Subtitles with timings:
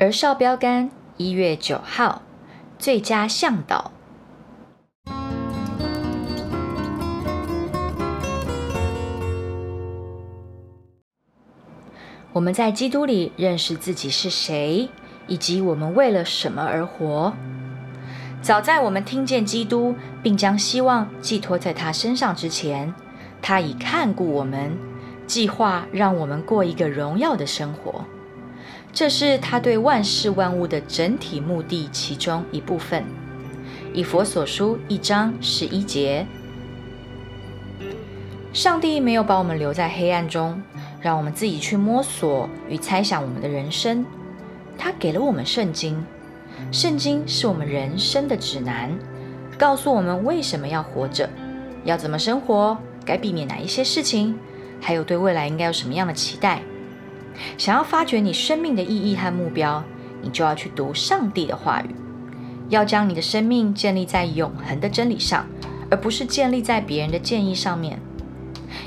[0.00, 2.22] 儿少标杆，一月九号，
[2.78, 3.90] 最佳向导。
[12.32, 14.88] 我们在基督里认识自己是谁，
[15.26, 17.32] 以及我们为了什么而活。
[18.40, 22.94] 早在我们听见基督，并将希望寄托在他身上之前，
[23.42, 24.78] 他已看顾我们，
[25.26, 28.04] 计划让我们过一个荣耀的生活。
[28.92, 33.04] 这是他对万事万物的整体目的其中一部分。
[33.94, 36.26] 以佛所书一章十一节，
[38.52, 40.60] 上帝没有把我们留在黑暗中，
[41.00, 44.04] 让我们自己去摸索与猜想我们的人生。
[44.76, 46.04] 他给了我们圣经，
[46.70, 48.90] 圣经是我们人生的指南，
[49.58, 51.28] 告诉我们为什么要活着，
[51.84, 54.38] 要怎么生活，该避免哪一些事情，
[54.80, 56.62] 还有对未来应该有什么样的期待。
[57.56, 59.82] 想要发掘你生命的意义和目标，
[60.22, 61.94] 你就要去读上帝的话语，
[62.68, 65.46] 要将你的生命建立在永恒的真理上，
[65.90, 67.98] 而不是建立在别人的建议上面。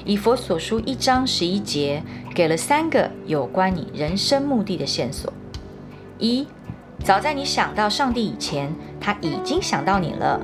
[0.05, 5.31] 以佛所书一章十一节给了三个有关你人生目的的线索：
[6.19, 6.47] 一，
[7.03, 10.39] 早在你想到上帝以前，他已经想到你了；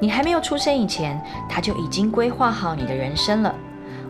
[0.00, 3.54] 你还没有出生以前，他就已经规划好你的人生了，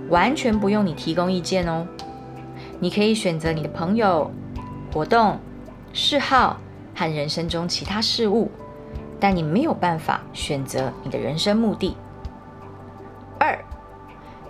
[0.09, 1.87] 完全不用你提供意见哦。
[2.85, 4.31] 你可以选择你的朋友、
[4.93, 5.39] 活动、
[5.95, 6.61] 嗜好
[6.95, 8.51] 和人生中其他事物，
[9.19, 11.97] 但你没有办法选择你的人生目的。
[13.41, 13.59] 二，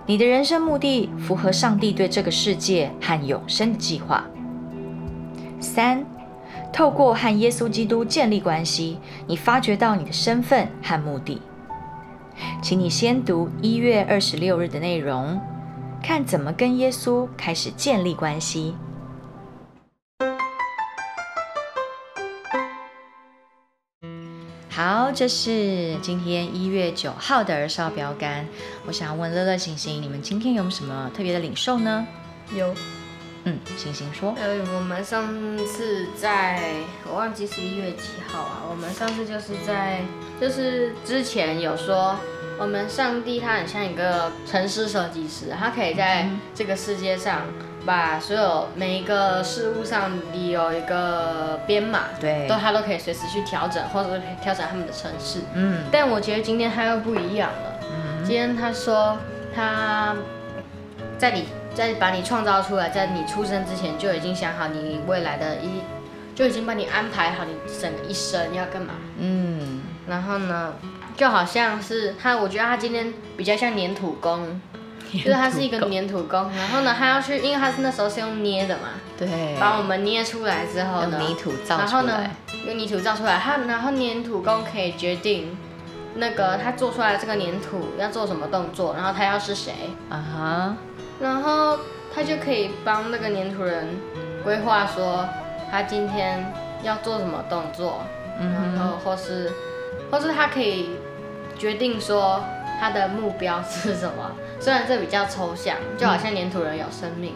[0.05, 4.25] 你的人生目的符合上帝对这个世界和永生的计划。
[5.61, 6.05] 三，
[6.73, 8.99] 透过和耶稣基督建立关系，
[9.29, 11.41] 你发掘到你的身份和目的。
[12.61, 15.41] 请你先读一月二十六日的内容。
[16.07, 18.77] 看怎么跟耶稣开始建立关系。
[24.69, 28.47] 好，这是今天一月九号的儿少标杆。
[28.87, 32.07] 我想问乐乐、星星，你们今天有什么特别的领受呢？
[32.55, 32.75] 有，
[33.45, 34.35] 嗯，星星说。
[34.37, 35.27] 呃，我们上
[35.67, 36.61] 次在，
[37.09, 38.63] 我忘记是一月几号啊？
[38.69, 40.03] 我们上次就是在，
[40.39, 42.15] 就是之前有说。
[42.57, 47.43] 我们上帝他很像一个城市设计师，他可以在这个世界上
[47.85, 55.41] 把所有每一个事物上你有一个编码，对，都他都可以随时去调整，或者调整他们的城市。
[55.55, 57.81] 嗯，但我觉得今天他又不一样了。
[57.83, 59.19] 嗯，今天他说
[59.55, 60.15] 他
[61.19, 65.83] 在你在把你创造出来，在你出生之前就已经想好你未来的一，
[66.37, 68.95] 就已经帮你安排好你整个一生要干嘛。
[69.19, 70.73] 嗯，然后呢？
[71.17, 74.61] 就好像是他，我觉得他今天比较像粘土工，
[75.13, 76.51] 就是他是一个粘土工。
[76.57, 82.31] 然后呢，他要去，因为他是那时候是用捏的嘛，对，把我们捏出来之后呢，泥土造出来，然后呢，
[82.67, 83.39] 用泥土造出来。
[83.39, 85.57] 他然后粘土工可以决定
[86.17, 89.73] 那个他做出来这个粘土要做什么动作，然后他要是谁
[90.11, 90.77] 啊哈，
[91.21, 91.79] 然后
[92.15, 93.97] 他就可以帮那个粘土人
[94.43, 95.29] 规划说
[95.71, 96.53] 他今天
[96.83, 98.03] 要做什么动作，
[98.39, 99.51] 然后或是
[100.11, 100.91] 或是他可以。
[101.57, 102.43] 决定说
[102.81, 104.33] 他的目标是什么？
[104.59, 107.33] 虽然这比较抽象，就好像粘土人有生命，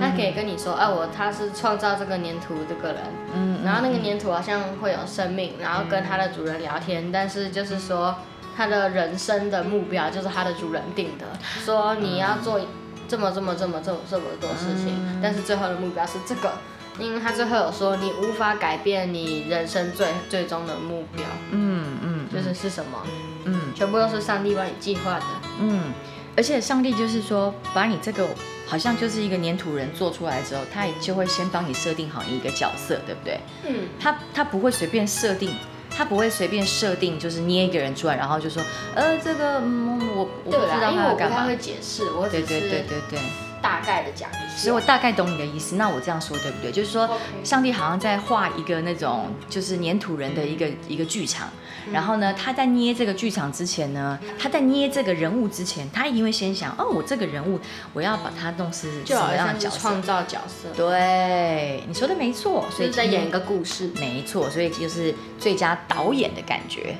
[0.00, 3.02] 他可以跟你说，哎，我他是创造这个粘土这个人，
[3.34, 8.14] 嗯，然后那个粘土好像会有生命，然后跟他的主人聊天，但是就是说
[8.56, 11.24] 他的人生的目标就是他的主人定的，
[11.64, 12.60] 说你要做
[13.08, 16.52] 这么这么这么这么这么多事情，但是最后的目标是这个，
[16.98, 23.02] 因为他最后有说你无法改变你人生最最终的目标，嗯嗯，就是是什么？
[23.44, 25.24] 嗯，全部都是上帝帮你计划的。
[25.60, 25.92] 嗯，
[26.36, 28.26] 而且上帝就是说，把你这个
[28.66, 33.40] 好像就是一个粘土人做出来之后，他也就会先帮你设定好你一个角色，对不对？
[33.66, 35.54] 嗯，他他不会随便设定，
[35.90, 38.62] 他不会随便设定，就是捏一个人出来，然后就说，
[38.94, 41.44] 呃，这个嗯，我我不知道他要干嘛。
[41.44, 43.45] 会解释，我只是对对对对对。
[43.66, 44.56] 大概的讲一下。
[44.56, 45.74] 所以我大概懂你的意思。
[45.74, 46.70] 那我这样说对不对？
[46.70, 47.10] 就是说，
[47.42, 51.48] 上帝好像在画一个那种就是粘土人的一个一个剧场。
[51.92, 57.60] 然后呢，他在捏这个剧场之前呢，他在捏这个人物之前，他一定会先想：哦，我这个人物，
[57.92, 59.78] 我要把它弄是什么样的角色？
[59.78, 60.68] 创造角色。
[60.76, 62.66] 对，你说的没错。
[62.70, 63.90] 所以在演一个故事。
[63.96, 66.96] 没错，所以就是最佳导演的感觉。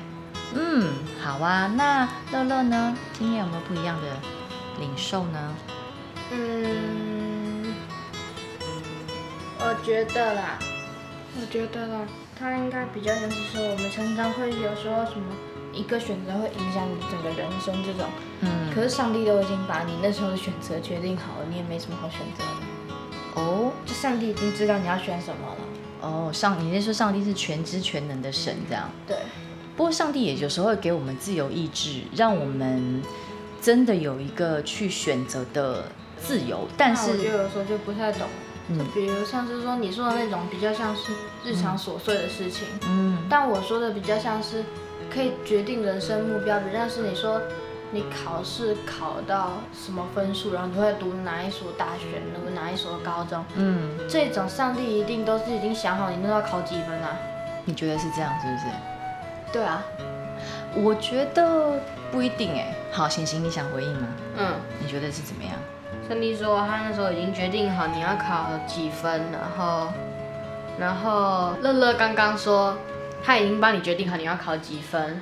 [0.53, 0.87] 嗯，
[1.21, 1.71] 好啊。
[1.75, 2.95] 那乐乐呢？
[3.17, 4.07] 今天有没有不一样的
[4.79, 5.53] 领受呢？
[6.31, 7.73] 嗯，
[9.59, 10.59] 我觉得啦，
[11.39, 11.99] 我觉得啦。
[12.39, 15.33] 他应该比较像是说，我们常常会有时候什么
[15.73, 18.05] 一个选择会影响你整个人生这种。
[18.41, 18.71] 嗯。
[18.75, 23.41] 可是上帝都已经把你那时候的选择决定好了，你也没什么好选择的。
[23.41, 23.71] 哦。
[23.85, 25.57] 就上帝已经知道你要选什么了。
[26.01, 28.87] 哦，上，你是说上帝是全知全能的神这样？
[29.07, 29.17] 对。
[29.75, 33.01] 不过上帝也有时候会给我们自由意志，让我们
[33.61, 36.67] 真的有一个去选择的自由。
[36.75, 38.27] 但是我就有时候就不太懂。
[38.77, 41.13] 就比如像是说你说的那种比较像是
[41.45, 44.61] 日常琐碎的事情，嗯，但我说的比较像是
[45.09, 47.41] 可以决定人生目标，比如像是你说
[47.91, 57.17] 你考试考到什么分数，然后你会读哪一所大学，读哪一所高中，嗯，这种上帝一定都是已经想好你那要考几分啊？
[57.63, 58.65] 你觉得是这样是不是？
[59.53, 59.81] 对啊，
[60.75, 61.79] 我觉得
[62.11, 62.75] 不一定哎。
[62.91, 64.07] 好，星星你想回应吗？
[64.37, 65.53] 嗯，你觉得是怎么样？
[66.07, 69.87] 上帝说，他那时候已经决定好你要考几分，然后，
[70.79, 72.77] 然后乐乐刚刚说，
[73.23, 75.21] 他已经帮你决定好你要考几分，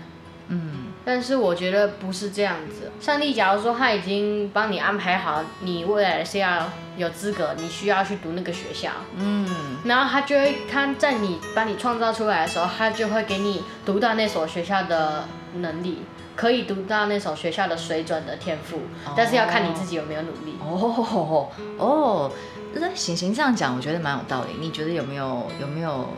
[0.50, 2.92] 嗯，但是我觉得不是这样子。
[3.00, 9.48] 上帝假如说他已经帮你安排好，你未来是要有资格，你需要去读那个学校，嗯，
[9.86, 15.26] 然后他就会他在你帮你创造出来的时候，他就会给你读到那所学校的
[15.56, 16.04] 能力。
[16.36, 18.80] 可以读到那所学校的水准的天赋，
[19.16, 20.58] 但是要看你自己有没有努力。
[20.62, 22.32] 哦哦，
[22.74, 24.56] 那行行这样讲，我觉得蛮有道理。
[24.60, 26.10] 你觉得有没有有没有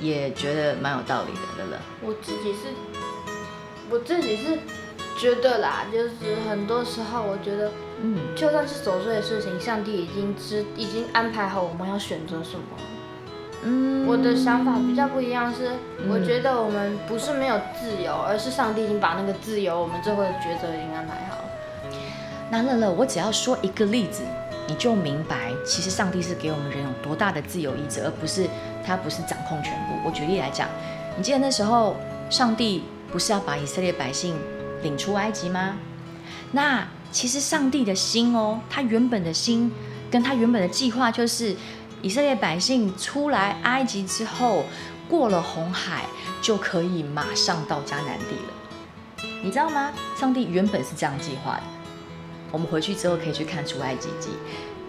[0.00, 1.78] 也觉得蛮有道理的，乐乐？
[2.00, 2.68] 我自己是，
[3.90, 4.58] 我自己是
[5.18, 6.14] 觉得啦，就是
[6.48, 12.64] 很多时候我觉得，嗯，就算是琐碎的事情，上帝已经知已经安排好我们要选择什么。
[13.66, 15.70] 嗯，我的想法比较不一样，是
[16.06, 21.44] 我觉得我们不是没有自由，而是上帝已经把那个自由，我们最后的抉择已经安排好了。
[22.50, 24.22] 那乐乐，我只要说一个例子，
[24.68, 28.46] 你就明白，其实上帝是给我们人有多大的自由意志，而不是
[28.84, 29.94] 他不是掌控全部。
[30.04, 30.68] 我举例来讲，
[31.16, 31.96] 你记得那时候
[32.28, 34.36] 上帝不是要把以色列百姓
[34.82, 35.76] 领出埃及吗？
[36.52, 39.72] 那其实上帝的心哦，他原本的心
[40.10, 41.56] 跟他原本的计划就是。
[42.04, 44.66] 以色列百姓出来埃及之后，
[45.08, 46.04] 过了红海，
[46.42, 49.26] 就可以马上到迦南地了。
[49.42, 49.90] 你知道吗？
[50.14, 51.62] 上帝原本是这样计划的。
[52.52, 54.28] 我们回去之后可以去看出埃及记。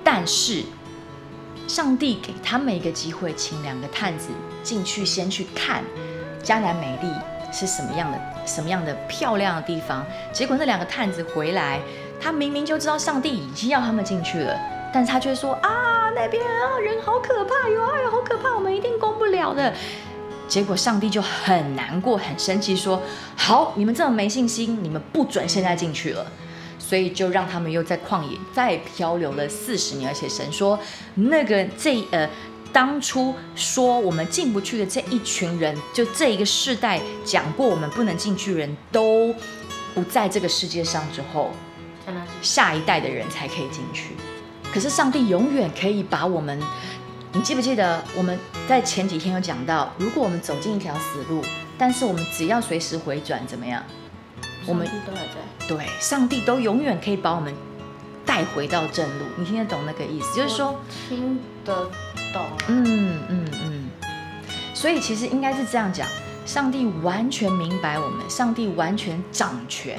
[0.04, 0.62] 但是，
[1.70, 4.28] 上帝给他们一个机会，请两个探子
[4.62, 5.86] 进去先去看
[6.44, 7.08] 迦南美丽
[7.50, 10.06] 是什么样的、什么样的漂亮的地方。
[10.34, 11.80] 结果那两个探子回来，
[12.20, 14.60] 他明明就知道上帝已经要他们进去了，
[14.94, 15.95] 但是他却说啊。
[16.16, 17.86] 那边啊，人好可怕哟！
[17.92, 19.74] 哎呀，好可怕，我们一定攻不了的。
[20.48, 23.02] 结果上帝就很难过、很生气，说
[23.36, 26.26] ：“好，你们这么没信心，你们不准现在进去了。”
[26.80, 30.10] 所以就让他们又在旷野再漂流了四十年。
[30.10, 30.80] 而且神说，
[31.16, 32.30] 那个这呃，
[32.72, 39.36] 当初说我们进不去的这一群人，就这一个世代讲过我们不能进去人都
[39.94, 41.52] 不在这个世界上之后，
[42.42, 44.16] 下一代的人才可以进去。
[44.76, 46.62] 可是上帝永远可以把我们，
[47.32, 51.42] 你记不记得我们在前几天有讲到，如果我们走进一条死路，
[51.78, 53.82] 但是我们只要随时回转，怎么样？
[54.66, 55.66] 我们都还在。
[55.66, 57.56] 对，上帝都永远可以把我们
[58.26, 59.24] 带回到正路。
[59.38, 60.36] 你听得懂那个意思？
[60.36, 60.78] 就是说
[61.08, 61.90] 听得
[62.34, 62.46] 懂。
[62.68, 63.90] 嗯嗯嗯。
[64.74, 66.06] 所以其实应该是这样讲，
[66.46, 69.98] 上帝完全明白我们，上帝完全掌权，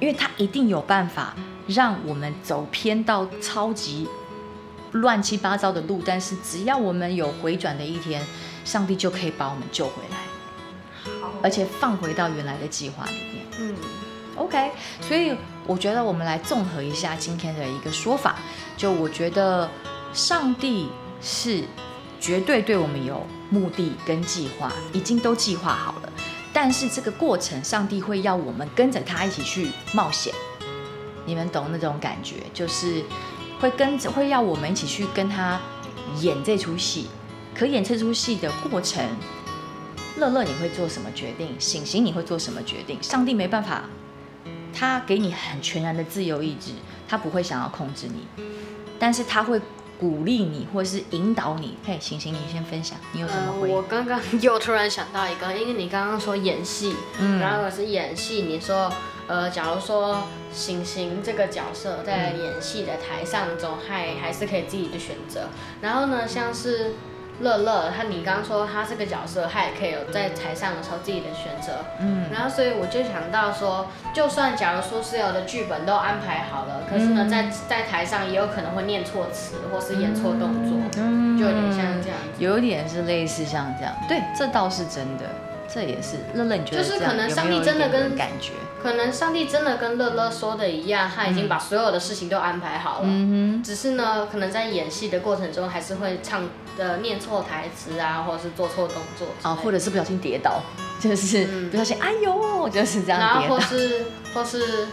[0.00, 1.36] 因为他一定有办法。
[1.66, 4.08] 让我们走偏到超级
[4.92, 8.24] 乱七八糟的路，但是只要我们有回转的一天，
[8.64, 11.10] 上帝就可以把我们救回来，
[11.42, 13.46] 而且放回到原来的计划里面。
[13.58, 13.74] 嗯
[14.36, 14.70] ，OK，
[15.00, 18.36] 所以我觉得我们来综合一下今天的一个说法，
[18.76, 19.68] 就我觉得
[20.12, 20.88] 上帝
[21.20, 21.64] 是
[22.20, 26.12] 绝对对我们有目的跟计划，已经都计划好了，
[26.52, 30.32] 但是这个过程，上帝会要我们跟着他一起去冒险。
[31.26, 33.02] 你们懂那种感觉，就是
[33.60, 35.60] 会跟着会要我们一起去跟他
[36.20, 37.08] 演这出戏。
[37.54, 39.02] 可演这出戏的过程，
[40.18, 41.58] 乐乐你会做什么决定？
[41.58, 43.02] 醒醒你会做什么决定？
[43.02, 43.84] 上帝没办法
[44.74, 46.72] 他给你很全然的自由意志，
[47.08, 48.44] 他不会想要控制你，
[48.98, 49.58] 但是他会
[49.98, 51.78] 鼓励你或者是引导你。
[51.82, 53.74] 嘿，行行，你先分享，你有什么回应？
[53.74, 58.92] 我刚刚又突然想到一个，因为你刚刚说演戏，嗯然后我是演戏，你说
[59.28, 65.48] 呃，假如说行行这个角色在演戏的台上中，还还是可以自己的选择。
[65.80, 66.92] 然后呢，像是
[67.40, 71.84] 乐乐，他你刚刚说他这个角色，他也可以有在台上的时候自己的选择。
[72.00, 82.16] 嗯然后所以我就想到说，就算假如说所有的剧本都安排好了，可是呢，嗯在在台上也有可能会念错词，或是演错动作，嗯就有点像这样。
[82.38, 85.24] 有点是类似像这样，对，这倒是真的，
[85.72, 93.04] 这也是乐乐，你觉得就是可能上帝真的跟感觉，可能上帝真的跟乐乐说的一样，他已经把所有的事情都安排好了。
[93.06, 100.60] 嗯只是呢，可能在演戏的过程中，还是会唱呃念错台词啊，或者是做错动作啊，或者是不小心跌倒，
[101.00, 101.70] 就是嗯。
[101.70, 104.04] 不小心，哎呦，就是这然后样跌倒，或是
[104.34, 104.86] 或是，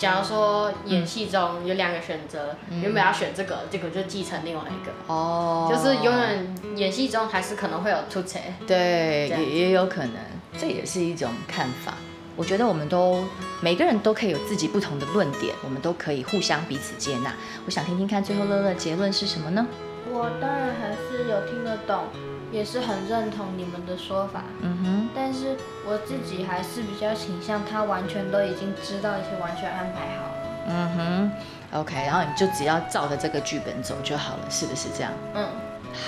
[0.00, 8.40] 假如说演戏中有两个选择，原本要选这个，结果就继承另外一个，哦，就是永远演戏中还是可能会有突切。
[8.66, 10.14] 对，也也有可能，
[10.58, 11.92] 这也是一种看法。
[12.34, 13.22] 我觉得我们都
[13.60, 17.34] 每个人都可以有自己不同的论点，我们都可以互相彼此接纳。
[17.66, 19.66] 我想听听看最后乐乐结论是什么呢？
[20.10, 22.04] 我当然还是有听得懂，
[22.52, 30.24] 也是很认同你们的说法，嗯哼但是我自己还是比较倾向他完全都已经知道，而且完全安排好。
[30.24, 30.32] 了，
[30.68, 35.12] 嗯哼，OK，然后你就只要照着这个剧本走就好了，是不是这样？
[35.34, 35.46] 嗯，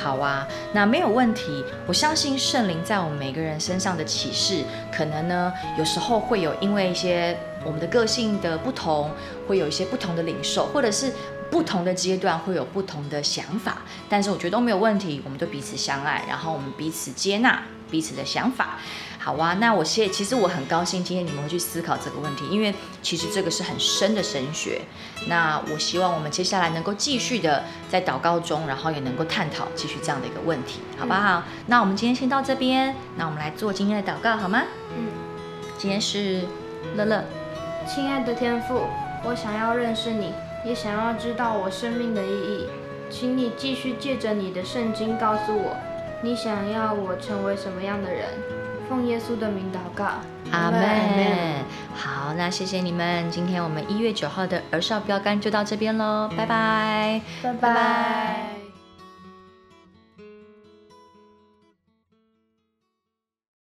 [0.02, 1.64] 好啊，那没有问题。
[1.86, 9.10] 我相信圣灵在我们每个人身上的启示，可能呢有时候会有因为一些我们的个性的不同，
[9.46, 11.12] 会有一些不同的领受，或者是
[11.50, 13.82] 不同的阶段会有不同的想法。
[14.08, 18.78] 但是我觉得都没有问题，我们都彼此相爱，然后我们彼此接纳彼此的想法。
[19.18, 24.80] 好啊，那我现其实我很高兴今天你们会去思考这个问题，因为其实这个是很深的神学。
[25.28, 31.44] 那我希望我们接下来能够继续的在祷告中，然后也能够探讨继续这样的一个问题，好不好？
[31.68, 34.64] 那我们今天先到这边，那我们来做今天的祷告好吗？
[34.98, 35.06] 嗯，
[35.78, 36.40] 今天是
[36.96, 37.24] 乐乐，
[37.86, 38.86] 亲爱的天父，
[39.24, 40.32] 我想要认识你，
[40.64, 42.66] 也想要知道我生命的意义，
[43.10, 45.76] 请你继续借着你的圣经告诉我，
[46.22, 48.24] 你想要我成为什么样的人。
[48.88, 50.04] 奉耶稣的名祷告，
[50.50, 51.64] 阿门门。
[51.94, 57.20] 好，那谢谢你们，今天我们一月九号的儿少标杆就到这边喽，拜拜。
[57.42, 58.61] 拜拜。